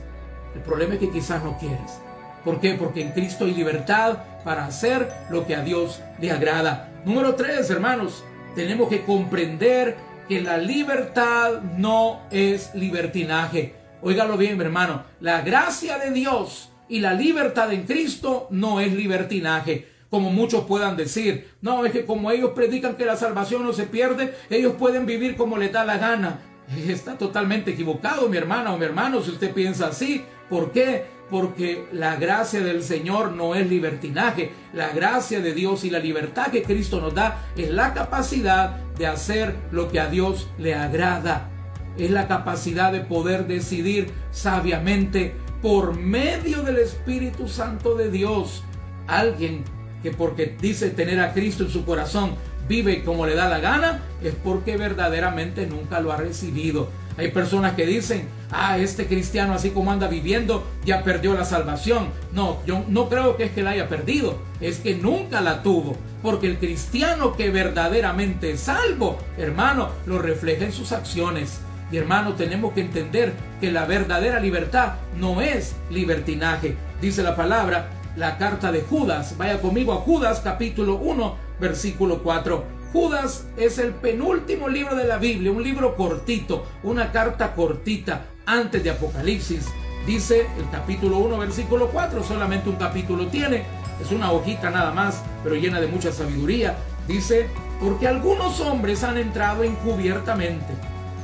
[0.55, 1.99] El problema es que quizás no quieres.
[2.43, 2.73] ¿Por qué?
[2.73, 6.89] Porque en Cristo hay libertad para hacer lo que a Dios le agrada.
[7.05, 8.23] Número tres, hermanos,
[8.55, 9.95] tenemos que comprender
[10.27, 13.75] que la libertad no es libertinaje.
[14.03, 15.03] Óigalo bien, mi hermano.
[15.19, 19.87] La gracia de Dios y la libertad en Cristo no es libertinaje.
[20.09, 23.83] Como muchos puedan decir, no, es que como ellos predican que la salvación no se
[23.83, 26.39] pierde, ellos pueden vivir como les da la gana.
[26.87, 30.23] Está totalmente equivocado, mi hermana o mi hermano, si usted piensa así.
[30.49, 31.05] ¿Por qué?
[31.29, 34.51] Porque la gracia del Señor no es libertinaje.
[34.73, 39.07] La gracia de Dios y la libertad que Cristo nos da es la capacidad de
[39.07, 41.50] hacer lo que a Dios le agrada.
[41.97, 48.63] Es la capacidad de poder decidir sabiamente por medio del Espíritu Santo de Dios.
[49.07, 49.63] Alguien
[50.01, 52.35] que porque dice tener a Cristo en su corazón
[52.67, 56.89] vive como le da la gana, es porque verdaderamente nunca lo ha recibido.
[57.17, 62.07] Hay personas que dicen, ah, este cristiano así como anda viviendo ya perdió la salvación.
[62.31, 65.97] No, yo no creo que es que la haya perdido, es que nunca la tuvo.
[66.23, 71.59] Porque el cristiano que verdaderamente es salvo, hermano, lo refleja en sus acciones.
[71.91, 76.77] Y hermano, tenemos que entender que la verdadera libertad no es libertinaje.
[77.01, 79.37] Dice la palabra, la carta de Judas.
[79.37, 82.81] Vaya conmigo a Judas capítulo 1, versículo 4.
[82.93, 88.83] Judas es el penúltimo libro de la Biblia, un libro cortito, una carta cortita antes
[88.83, 89.67] de Apocalipsis.
[90.05, 93.63] Dice el capítulo 1, versículo 4, solamente un capítulo tiene,
[94.01, 96.75] es una hojita nada más, pero llena de mucha sabiduría.
[97.07, 97.47] Dice,
[97.79, 100.73] porque algunos hombres han entrado encubiertamente,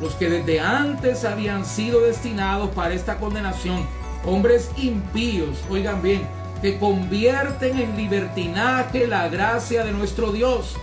[0.01, 3.86] los que desde antes habían sido destinados para esta condenación,
[4.25, 6.27] hombres impíos, oigan bien,
[6.62, 10.75] que convierten en libertinaje la gracia de nuestro Dios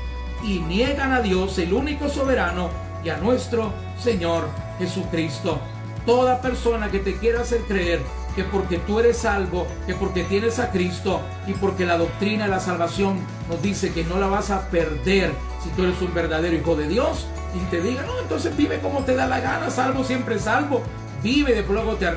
[0.43, 2.71] y niegan a Dios, el único soberano,
[3.05, 4.49] y a nuestro Señor
[4.79, 5.61] Jesucristo.
[6.07, 8.01] Toda persona que te quiera hacer creer
[8.35, 12.51] que porque tú eres salvo, que porque tienes a Cristo y porque la doctrina de
[12.51, 15.31] la salvación nos dice que no la vas a perder
[15.63, 19.01] si tú eres un verdadero hijo de Dios y te diga, no, entonces vive como
[19.05, 20.83] te da la gana, salvo siempre salvo,
[21.23, 22.09] vive, después luego te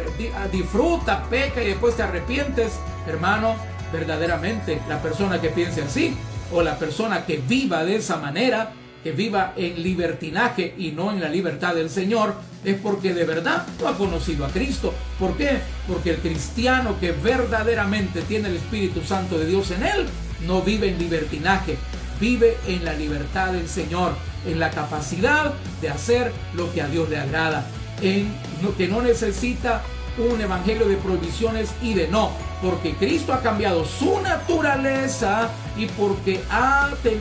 [0.52, 2.74] disfruta, peca y después te arrepientes,
[3.08, 3.56] hermano,
[3.92, 6.16] verdaderamente la persona que piense así
[6.52, 8.72] o la persona que viva de esa manera,
[9.04, 13.66] que viva en libertinaje y no en la libertad del Señor, es porque de verdad
[13.80, 14.94] no ha conocido a Cristo.
[15.20, 15.60] ¿Por qué?
[15.88, 20.06] Porque el cristiano que verdaderamente tiene el Espíritu Santo de Dios en él,
[20.46, 21.78] no vive en libertinaje,
[22.20, 24.14] vive en la libertad del Señor,
[24.48, 27.66] en la capacidad de hacer lo que a Dios le agrada,
[28.02, 29.82] en lo que no necesita
[30.18, 32.32] un evangelio de prohibiciones y de no,
[32.62, 36.42] porque Cristo ha cambiado su naturaleza y porque,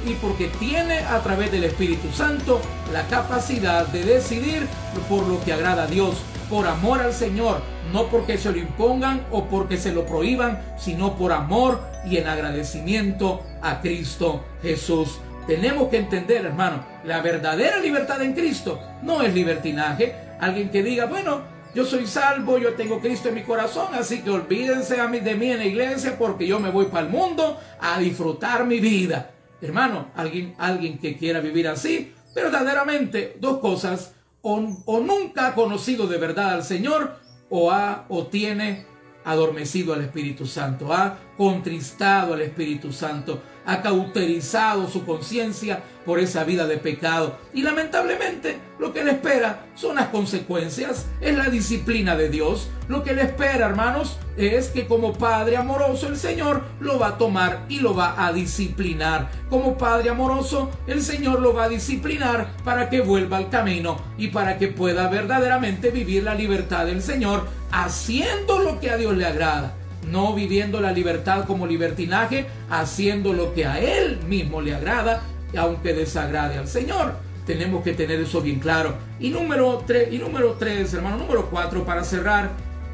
[0.06, 2.60] y porque tiene a través del Espíritu Santo
[2.92, 4.66] la capacidad de decidir
[5.08, 6.16] por lo que agrada a Dios,
[6.48, 7.60] por amor al Señor,
[7.92, 12.28] no porque se lo impongan o porque se lo prohíban, sino por amor y en
[12.28, 15.18] agradecimiento a Cristo Jesús.
[15.46, 20.14] Tenemos que entender, hermano, la verdadera libertad en Cristo no es libertinaje.
[20.40, 24.30] Alguien que diga, bueno, yo soy salvo, yo tengo Cristo en mi corazón, así que
[24.30, 28.64] olvídense de mí en la iglesia porque yo me voy para el mundo a disfrutar
[28.64, 29.30] mi vida.
[29.60, 36.08] Hermano, alguien, alguien que quiera vivir así, verdaderamente, dos cosas, o, o nunca ha conocido
[36.08, 38.86] de verdad al Señor, o ha o tiene
[39.26, 46.44] adormecido al Espíritu Santo, ha contristado al Espíritu Santo, ha cauterizado su conciencia por esa
[46.44, 47.36] vida de pecado.
[47.52, 52.68] Y lamentablemente lo que le espera son las consecuencias, es la disciplina de Dios.
[52.88, 57.18] Lo que le espera, hermanos, es que como Padre amoroso el Señor lo va a
[57.18, 59.28] tomar y lo va a disciplinar.
[59.50, 64.28] Como Padre amoroso el Señor lo va a disciplinar para que vuelva al camino y
[64.28, 69.26] para que pueda verdaderamente vivir la libertad del Señor haciendo lo que a Dios le
[69.26, 69.74] agrada
[70.10, 75.22] no viviendo la libertad como libertinaje, haciendo lo que a Él mismo le agrada,
[75.56, 77.14] aunque desagrade al Señor.
[77.46, 78.94] Tenemos que tener eso bien claro.
[79.20, 82.50] Y número tres, y número tres, hermano, número cuatro, para cerrar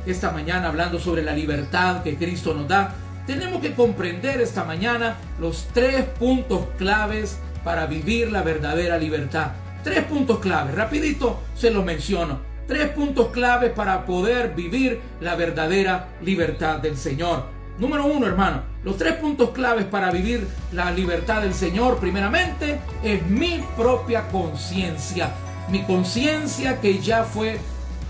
[0.07, 2.95] esta mañana hablando sobre la libertad que Cristo nos da,
[3.27, 9.53] tenemos que comprender esta mañana los tres puntos claves para vivir la verdadera libertad.
[9.85, 12.52] Tres puntos claves, rapidito se los menciono.
[12.73, 17.45] Tres puntos claves para poder vivir la verdadera libertad del Señor.
[17.79, 23.27] Número uno, hermano, los tres puntos claves para vivir la libertad del Señor, primeramente, es
[23.27, 25.35] mi propia conciencia.
[25.69, 27.59] Mi conciencia que ya fue,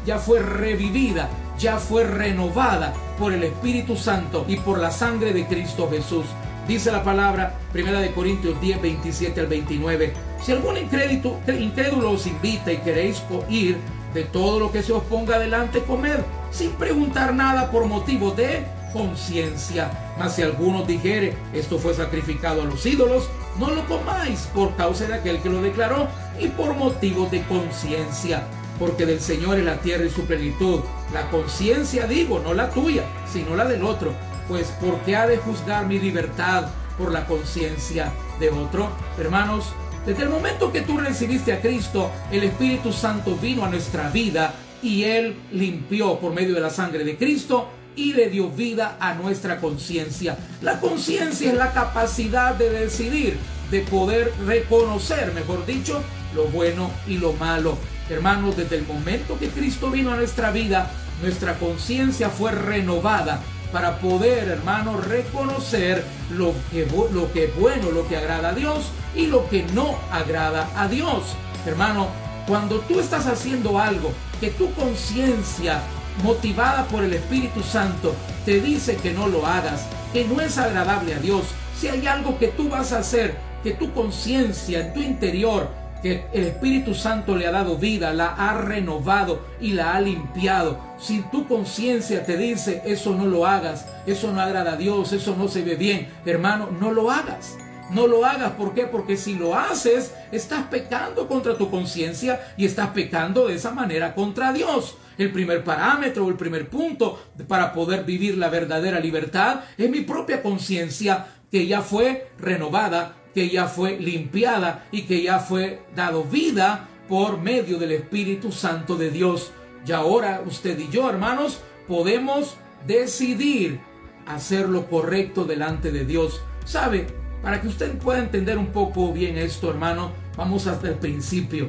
[0.07, 5.45] ya fue revivida, ya fue renovada por el Espíritu Santo y por la sangre de
[5.47, 6.27] Cristo Jesús.
[6.69, 10.13] Dice la palabra, primera de Corintios 10, 27 al 29.
[10.41, 13.79] Si algún incrédulo, incrédulo os invita y queréis ir
[14.15, 16.21] de todo lo que se os ponga delante, comed,
[16.51, 19.91] sin preguntar nada por motivo de conciencia.
[20.19, 25.07] Mas si alguno dijere, esto fue sacrificado a los ídolos, no lo comáis por causa
[25.07, 28.45] de aquel que lo declaró y por motivo de conciencia.
[28.79, 30.81] Porque del Señor es la tierra y su plenitud.
[31.13, 34.13] La conciencia digo, no la tuya, sino la del otro.
[34.49, 36.67] Pues ¿por qué ha de juzgar mi libertad
[36.99, 38.89] por la conciencia de otro?
[39.19, 39.73] Hermanos,
[40.07, 44.53] desde el momento que tú recibiste a Cristo, el Espíritu Santo vino a nuestra vida
[44.83, 49.15] y Él limpió por medio de la sangre de Cristo y le dio vida a
[49.15, 50.37] nuestra conciencia.
[50.61, 53.37] La conciencia es la capacidad de decidir,
[53.71, 56.03] de poder reconocer, mejor dicho,
[56.35, 57.77] lo bueno y lo malo.
[58.11, 60.91] Hermanos, desde el momento que Cristo vino a nuestra vida,
[61.23, 63.41] nuestra conciencia fue renovada
[63.73, 68.91] para poder, hermano, reconocer lo que, lo que es bueno, lo que agrada a Dios
[69.17, 71.35] y lo que no agrada a Dios.
[71.67, 72.09] Hermano,
[72.47, 75.81] cuando tú estás haciendo algo que tu conciencia
[76.23, 81.15] motivada por el Espíritu Santo, te dice que no lo hagas, que no es agradable
[81.15, 81.45] a Dios.
[81.79, 85.71] Si hay algo que tú vas a hacer, que tu conciencia en tu interior,
[86.03, 90.79] que el Espíritu Santo le ha dado vida, la ha renovado y la ha limpiado.
[90.99, 95.37] Si tu conciencia te dice, eso no lo hagas, eso no agrada a Dios, eso
[95.37, 97.57] no se ve bien, hermano, no lo hagas.
[97.91, 98.87] No lo hagas, ¿por qué?
[98.87, 104.15] Porque si lo haces, estás pecando contra tu conciencia y estás pecando de esa manera
[104.15, 104.97] contra Dios.
[105.19, 110.43] El primer parámetro, el primer punto para poder vivir la verdadera libertad es mi propia
[110.43, 116.89] conciencia que ya fue renovada, que ya fue limpiada y que ya fue dado vida
[117.09, 119.53] por medio del Espíritu Santo de Dios.
[119.87, 123.81] Y ahora usted y yo, hermanos, podemos decidir
[124.27, 126.43] hacer lo correcto delante de Dios.
[126.65, 127.07] ¿Sabe?
[127.43, 131.69] Para que usted pueda entender un poco bien esto, hermano, vamos hasta el principio.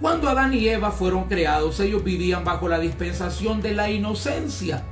[0.00, 4.82] Cuando Adán y Eva fueron creados, ellos vivían bajo la dispensación de la inocencia.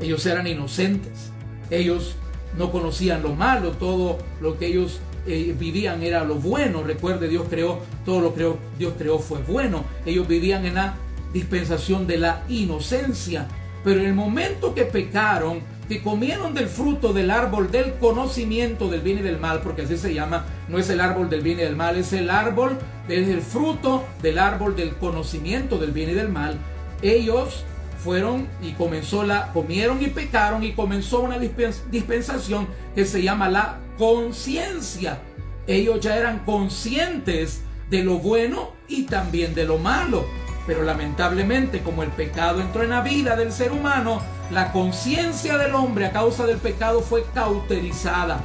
[0.00, 1.30] Ellos eran inocentes.
[1.68, 2.16] Ellos
[2.56, 6.82] no conocían lo malo, todo lo que ellos eh, vivían era lo bueno.
[6.82, 9.84] Recuerde, Dios creó, todo lo que Dios creó fue bueno.
[10.04, 10.96] Ellos vivían en la
[11.32, 13.48] dispensación de la inocencia.
[13.84, 19.00] Pero en el momento que pecaron, que comieron del fruto del árbol del conocimiento del
[19.00, 21.62] bien y del mal, porque así se llama, no es el árbol del bien y
[21.62, 26.14] del mal, es el árbol, es el fruto del árbol del conocimiento del bien y
[26.14, 26.56] del mal.
[27.02, 27.64] Ellos
[28.02, 33.78] fueron y comenzó la, comieron y pecaron y comenzó una dispensación que se llama la
[33.98, 35.20] conciencia.
[35.66, 40.24] Ellos ya eran conscientes de lo bueno y también de lo malo.
[40.66, 45.74] Pero lamentablemente como el pecado entró en la vida del ser humano, la conciencia del
[45.74, 48.40] hombre a causa del pecado fue cauterizada.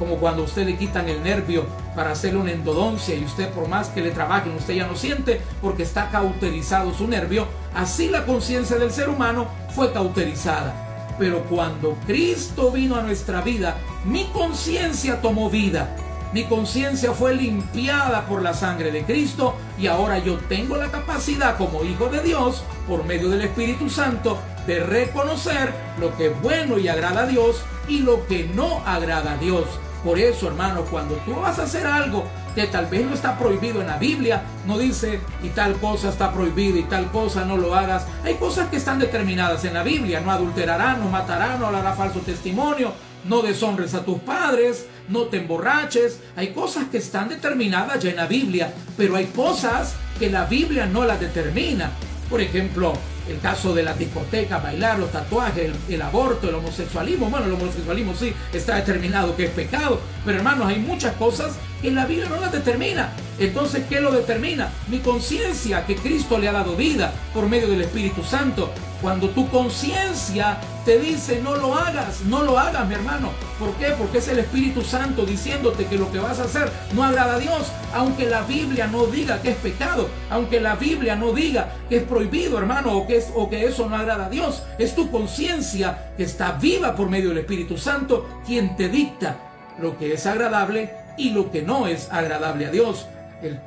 [0.00, 3.88] Como cuando usted le quitan el nervio para hacerle una endodoncia y usted por más
[3.88, 7.46] que le trabajen, usted ya no siente porque está cauterizado su nervio.
[7.74, 11.14] Así la conciencia del ser humano fue cauterizada.
[11.18, 15.94] Pero cuando Cristo vino a nuestra vida, mi conciencia tomó vida.
[16.32, 21.58] Mi conciencia fue limpiada por la sangre de Cristo y ahora yo tengo la capacidad
[21.58, 26.78] como hijo de Dios, por medio del Espíritu Santo, de reconocer lo que es bueno
[26.78, 29.66] y agrada a Dios y lo que no agrada a Dios.
[30.04, 33.80] Por eso, hermano, cuando tú vas a hacer algo que tal vez no está prohibido
[33.80, 37.74] en la Biblia, no dice y tal cosa está prohibida y tal cosa no lo
[37.74, 38.06] hagas.
[38.24, 42.20] Hay cosas que están determinadas en la Biblia, no adulterarán, no matarán, no hablará falso
[42.20, 42.92] testimonio,
[43.24, 46.20] no deshonres a tus padres, no te emborraches.
[46.34, 50.86] Hay cosas que están determinadas ya en la Biblia, pero hay cosas que la Biblia
[50.86, 51.90] no las determina.
[52.30, 52.94] Por ejemplo,
[53.30, 57.30] el caso de la discoteca, bailar, los tatuajes, el, aborto, el homosexualismo.
[57.30, 61.90] Bueno, el homosexualismo sí está determinado que es pecado, pero hermanos, hay muchas cosas que
[61.90, 63.12] la Biblia no las determina.
[63.38, 64.70] Entonces, ¿qué lo determina?
[64.88, 68.72] Mi conciencia, que Cristo le ha dado vida por medio del Espíritu Santo.
[69.00, 73.30] Cuando tu conciencia te dice no lo hagas, no lo hagas, mi hermano.
[73.58, 73.94] ¿Por qué?
[73.98, 77.38] Porque es el Espíritu Santo diciéndote que lo que vas a hacer no agrada a
[77.38, 81.98] Dios, aunque la Biblia no diga que es pecado, aunque la Biblia no diga que
[81.98, 84.62] es prohibido, hermano, o que, o que eso no agrada a Dios.
[84.78, 89.36] Es tu conciencia que está viva por medio del Espíritu Santo quien te dicta
[89.78, 93.06] lo que es agradable y lo que no es agradable a Dios.
[93.42, 93.58] El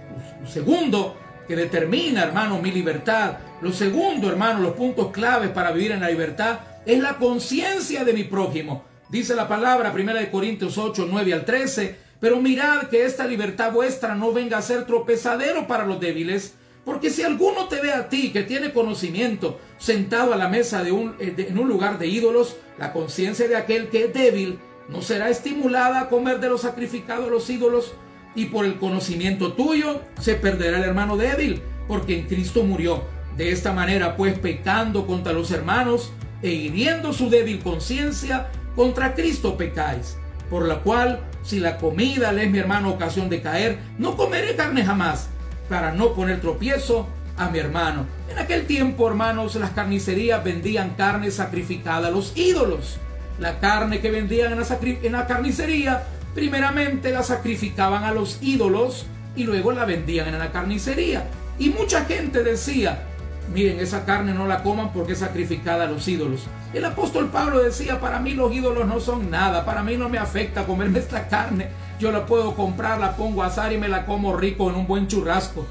[0.48, 3.34] segundo que determina, hermano, mi libertad,
[3.64, 8.12] Lo segundo, hermano, los puntos claves para vivir en la libertad es la conciencia de
[8.12, 8.84] mi prójimo.
[9.08, 14.16] Dice la palabra, 1 Corintios 8, 9 al 13, pero mirad que esta libertad vuestra
[14.16, 18.34] no venga a ser tropezadero para los débiles, porque si alguno te ve a ti
[18.34, 22.58] que tiene conocimiento sentado a la mesa de un, eh, en un lugar de ídolos,
[22.78, 24.60] la conciencia de aquel que es débil
[24.90, 27.94] no será estimulada a comer de lo sacrificado a los ídolos,
[28.36, 33.23] y por el conocimiento tuyo se perderá el hermano débil, porque en Cristo murió.
[33.38, 36.12] De esta manera, pues, pecando contra los hermanos
[36.42, 40.18] e hiriendo su débil conciencia, contra Cristo pecáis.
[40.50, 44.56] Por la cual, si la comida le es mi hermano ocasión de caer, no comeré
[44.56, 45.30] carne jamás,
[45.70, 47.08] para no poner tropiezo
[47.38, 48.06] a mi hermano.
[48.30, 52.98] En aquel tiempo, hermanos, las carnicerías vendían carne sacrificada a los ídolos.
[53.40, 56.04] La carne que vendían en la, en la carnicería,
[56.36, 61.26] primeramente la sacrificaban a los ídolos y luego la vendían en la carnicería.
[61.58, 63.08] Y mucha gente decía,
[63.52, 66.48] miren, esa carne no la coman porque es sacrificada a los ídolos.
[66.74, 70.18] El apóstol Pablo decía, para mí los ídolos no son nada, para mí no me
[70.18, 71.70] afecta comerme esta carne.
[72.00, 74.88] Yo la puedo comprar, la pongo a asar y me la como rico en un
[74.88, 75.66] buen churrasco.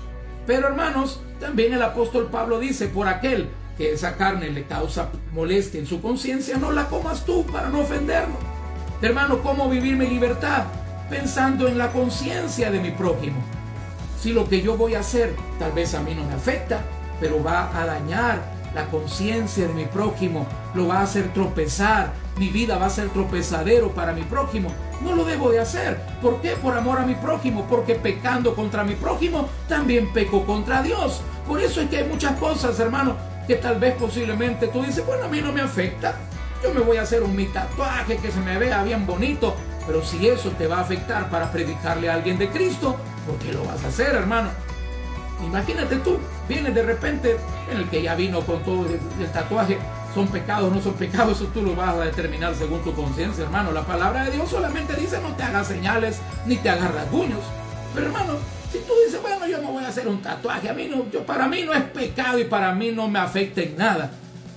[0.47, 3.49] Pero hermanos, también el apóstol Pablo dice, por aquel
[3.79, 7.81] que esa carne le causa molestia en su conciencia, no la comas tú para no
[7.81, 8.37] ofenderlo.
[9.01, 10.64] Hermano, ¿cómo vivir mi libertad?
[11.09, 13.43] Pensando en la conciencia de mi prójimo
[14.23, 16.85] si lo que yo voy a hacer tal vez a mí no me afecta,
[17.20, 18.40] pero va a dañar
[18.74, 23.10] la conciencia de mi prójimo, lo va a hacer tropezar, mi vida va a ser
[23.10, 24.70] tropezadero para mi prójimo,
[25.02, 26.00] no lo debo de hacer.
[26.22, 26.50] ¿Por qué?
[26.52, 31.20] Por amor a mi prójimo, porque pecando contra mi prójimo, también peco contra Dios.
[31.46, 35.24] Por eso es que hay muchas cosas, hermano, que tal vez posiblemente tú dices, bueno,
[35.24, 36.14] a mí no me afecta.
[36.62, 39.54] Yo me voy a hacer un mi tatuaje que se me vea bien bonito,
[39.86, 42.96] pero si eso te va a afectar para predicarle a alguien de Cristo,
[43.26, 44.50] ¿por qué lo vas a hacer, hermano?
[45.45, 46.18] Imagínate tú,
[46.49, 47.36] vienes de repente
[47.70, 49.78] en el que ya vino con todo el, tatuaje,
[50.14, 53.72] son pecados, no son pecados, eso tú lo vas a determinar según tu conciencia, hermano.
[53.72, 57.40] La palabra de Dios solamente dice no te hagas señales ni te hagas rasguños.
[57.95, 58.34] Pero hermano,
[58.70, 61.24] si tú dices, bueno, yo no voy a hacer un tatuaje, a mí no, yo,
[61.24, 64.11] para mí no es pecado y para mí no me afecta en nada.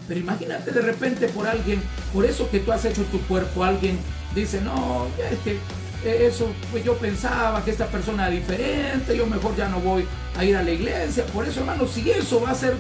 [0.08, 1.82] Pero imagínate de repente por alguien,
[2.14, 3.98] por eso que tú has hecho tu cuerpo, alguien
[4.36, 5.60] dice, no, es que
[6.06, 10.06] eso, pues yo pensaba que esta persona era diferente, yo mejor ya no voy
[10.38, 11.26] a ir a la iglesia.
[11.28, 12.76] Por eso, hermano, si eso va a ser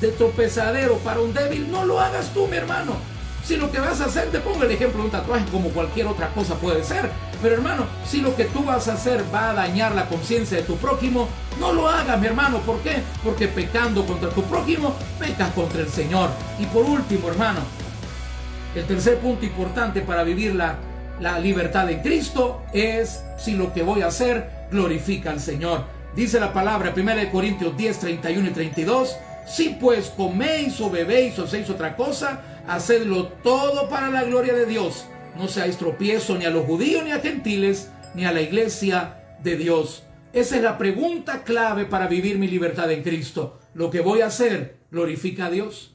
[0.00, 2.94] de tropezadero para un débil, no lo hagas tú, mi hermano.
[3.44, 6.06] Si lo que vas a hacer, te pongo el ejemplo de un tatuaje como cualquier
[6.06, 7.10] otra cosa puede ser.
[7.42, 10.62] Pero hermano, si lo que tú vas a hacer va a dañar la conciencia de
[10.62, 11.28] tu prójimo,
[11.58, 12.58] no lo hagas, mi hermano.
[12.58, 13.02] ¿Por qué?
[13.24, 16.30] Porque pecando contra tu prójimo, pecas contra el Señor.
[16.58, 17.60] Y por último, hermano,
[18.74, 20.76] el tercer punto importante para vivir la
[21.20, 25.84] la libertad de Cristo es si lo que voy a hacer glorifica al Señor.
[26.16, 29.16] Dice la palabra 1 Corintios 10, 31 y 32.
[29.46, 34.66] Si pues coméis o bebéis o hacéis otra cosa, hacedlo todo para la gloria de
[34.66, 35.06] Dios.
[35.36, 39.56] No seáis tropiezo ni a los judíos ni a gentiles, ni a la iglesia de
[39.56, 40.04] Dios.
[40.32, 43.58] Esa es la pregunta clave para vivir mi libertad en Cristo.
[43.74, 45.94] Lo que voy a hacer glorifica a Dios.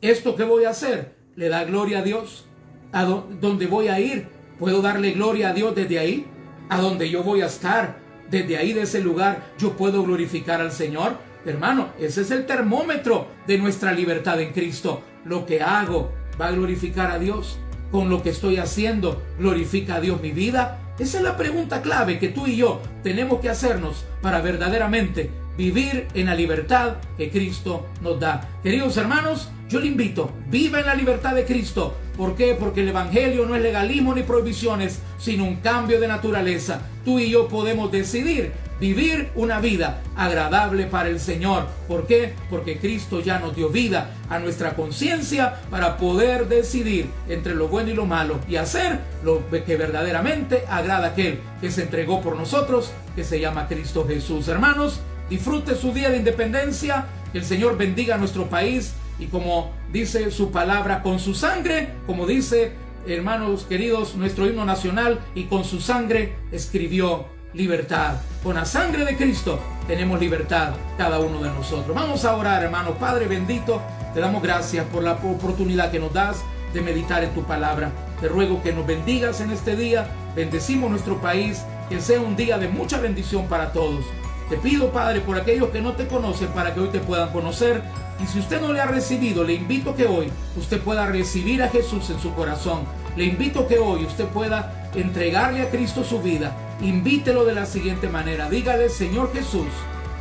[0.00, 2.46] Esto que voy a hacer le da gloria a Dios.
[2.92, 6.26] A donde voy a ir Puedo darle gloria a Dios desde ahí,
[6.68, 7.98] a donde yo voy a estar.
[8.30, 11.16] Desde ahí, de ese lugar, yo puedo glorificar al Señor.
[11.46, 15.02] Hermano, ese es el termómetro de nuestra libertad en Cristo.
[15.24, 17.58] Lo que hago va a glorificar a Dios.
[17.90, 20.78] Con lo que estoy haciendo, glorifica a Dios mi vida.
[20.98, 25.30] Esa es la pregunta clave que tú y yo tenemos que hacernos para verdaderamente
[25.60, 28.48] vivir en la libertad que Cristo nos da.
[28.62, 31.94] Queridos hermanos, yo le invito, viva en la libertad de Cristo.
[32.16, 32.56] ¿Por qué?
[32.58, 36.80] Porque el Evangelio no es legalismo ni prohibiciones, sino un cambio de naturaleza.
[37.04, 41.66] Tú y yo podemos decidir vivir una vida agradable para el Señor.
[41.86, 42.32] ¿Por qué?
[42.48, 47.90] Porque Cristo ya nos dio vida a nuestra conciencia para poder decidir entre lo bueno
[47.90, 52.36] y lo malo y hacer lo que verdaderamente agrada a aquel que se entregó por
[52.36, 54.48] nosotros, que se llama Cristo Jesús.
[54.48, 55.00] Hermanos,
[55.30, 60.30] disfrute su día de independencia, que el Señor bendiga a nuestro país y como dice
[60.30, 62.72] su palabra, con su sangre, como dice,
[63.06, 68.16] hermanos queridos, nuestro himno nacional, y con su sangre escribió libertad.
[68.42, 71.94] Con la sangre de Cristo tenemos libertad cada uno de nosotros.
[71.94, 72.94] Vamos a orar, hermano.
[72.94, 73.82] Padre bendito,
[74.14, 76.38] te damos gracias por la oportunidad que nos das
[76.72, 77.90] de meditar en tu palabra.
[78.20, 80.06] Te ruego que nos bendigas en este día.
[80.34, 84.04] Bendecimos nuestro país, que sea un día de mucha bendición para todos.
[84.50, 87.84] Te pido, Padre, por aquellos que no te conocen, para que hoy te puedan conocer.
[88.20, 90.26] Y si usted no le ha recibido, le invito que hoy
[90.56, 92.80] usted pueda recibir a Jesús en su corazón.
[93.16, 96.52] Le invito que hoy usted pueda entregarle a Cristo su vida.
[96.80, 98.50] Invítelo de la siguiente manera.
[98.50, 99.68] Dígale, Señor Jesús,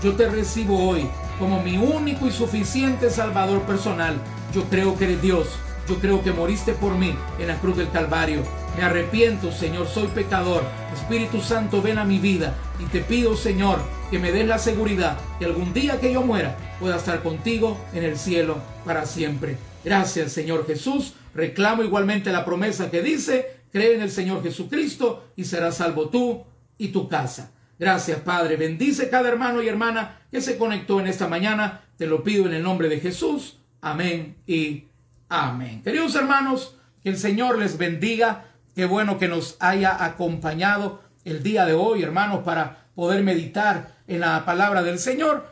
[0.04, 1.10] yo te recibo hoy
[1.40, 4.16] como mi único y suficiente Salvador personal.
[4.54, 5.48] Yo creo que eres Dios.
[5.88, 8.44] Yo creo que moriste por mí en la cruz del Calvario.
[8.76, 10.64] Me arrepiento, Señor, soy pecador.
[10.94, 15.18] Espíritu Santo, ven a mi vida y te pido, Señor, que me des la seguridad
[15.38, 19.58] que algún día que yo muera pueda estar contigo en el cielo para siempre.
[19.84, 21.14] Gracias, Señor Jesús.
[21.34, 26.44] Reclamo igualmente la promesa que dice, cree en el Señor Jesucristo y serás salvo tú
[26.78, 27.52] y tu casa.
[27.78, 28.58] Gracias, Padre.
[28.58, 31.86] Bendice cada hermano y hermana que se conectó en esta mañana.
[31.98, 33.58] Te lo pido en el nombre de Jesús.
[33.82, 34.86] Amén y
[35.30, 35.82] amén.
[35.82, 38.49] Queridos hermanos, que el Señor les bendiga.
[38.80, 44.22] Qué bueno que nos haya acompañado el día de hoy, hermanos, para poder meditar en
[44.22, 45.52] la palabra del Señor.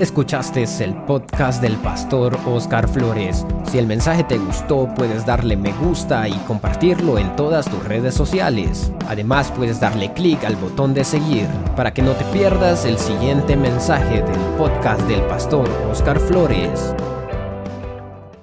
[0.00, 3.46] Escuchaste el podcast del pastor Oscar Flores.
[3.70, 8.16] Si el mensaje te gustó, puedes darle me gusta y compartirlo en todas tus redes
[8.16, 8.90] sociales.
[9.08, 11.46] Además, puedes darle clic al botón de seguir
[11.76, 16.96] para que no te pierdas el siguiente mensaje del podcast del pastor Oscar Flores.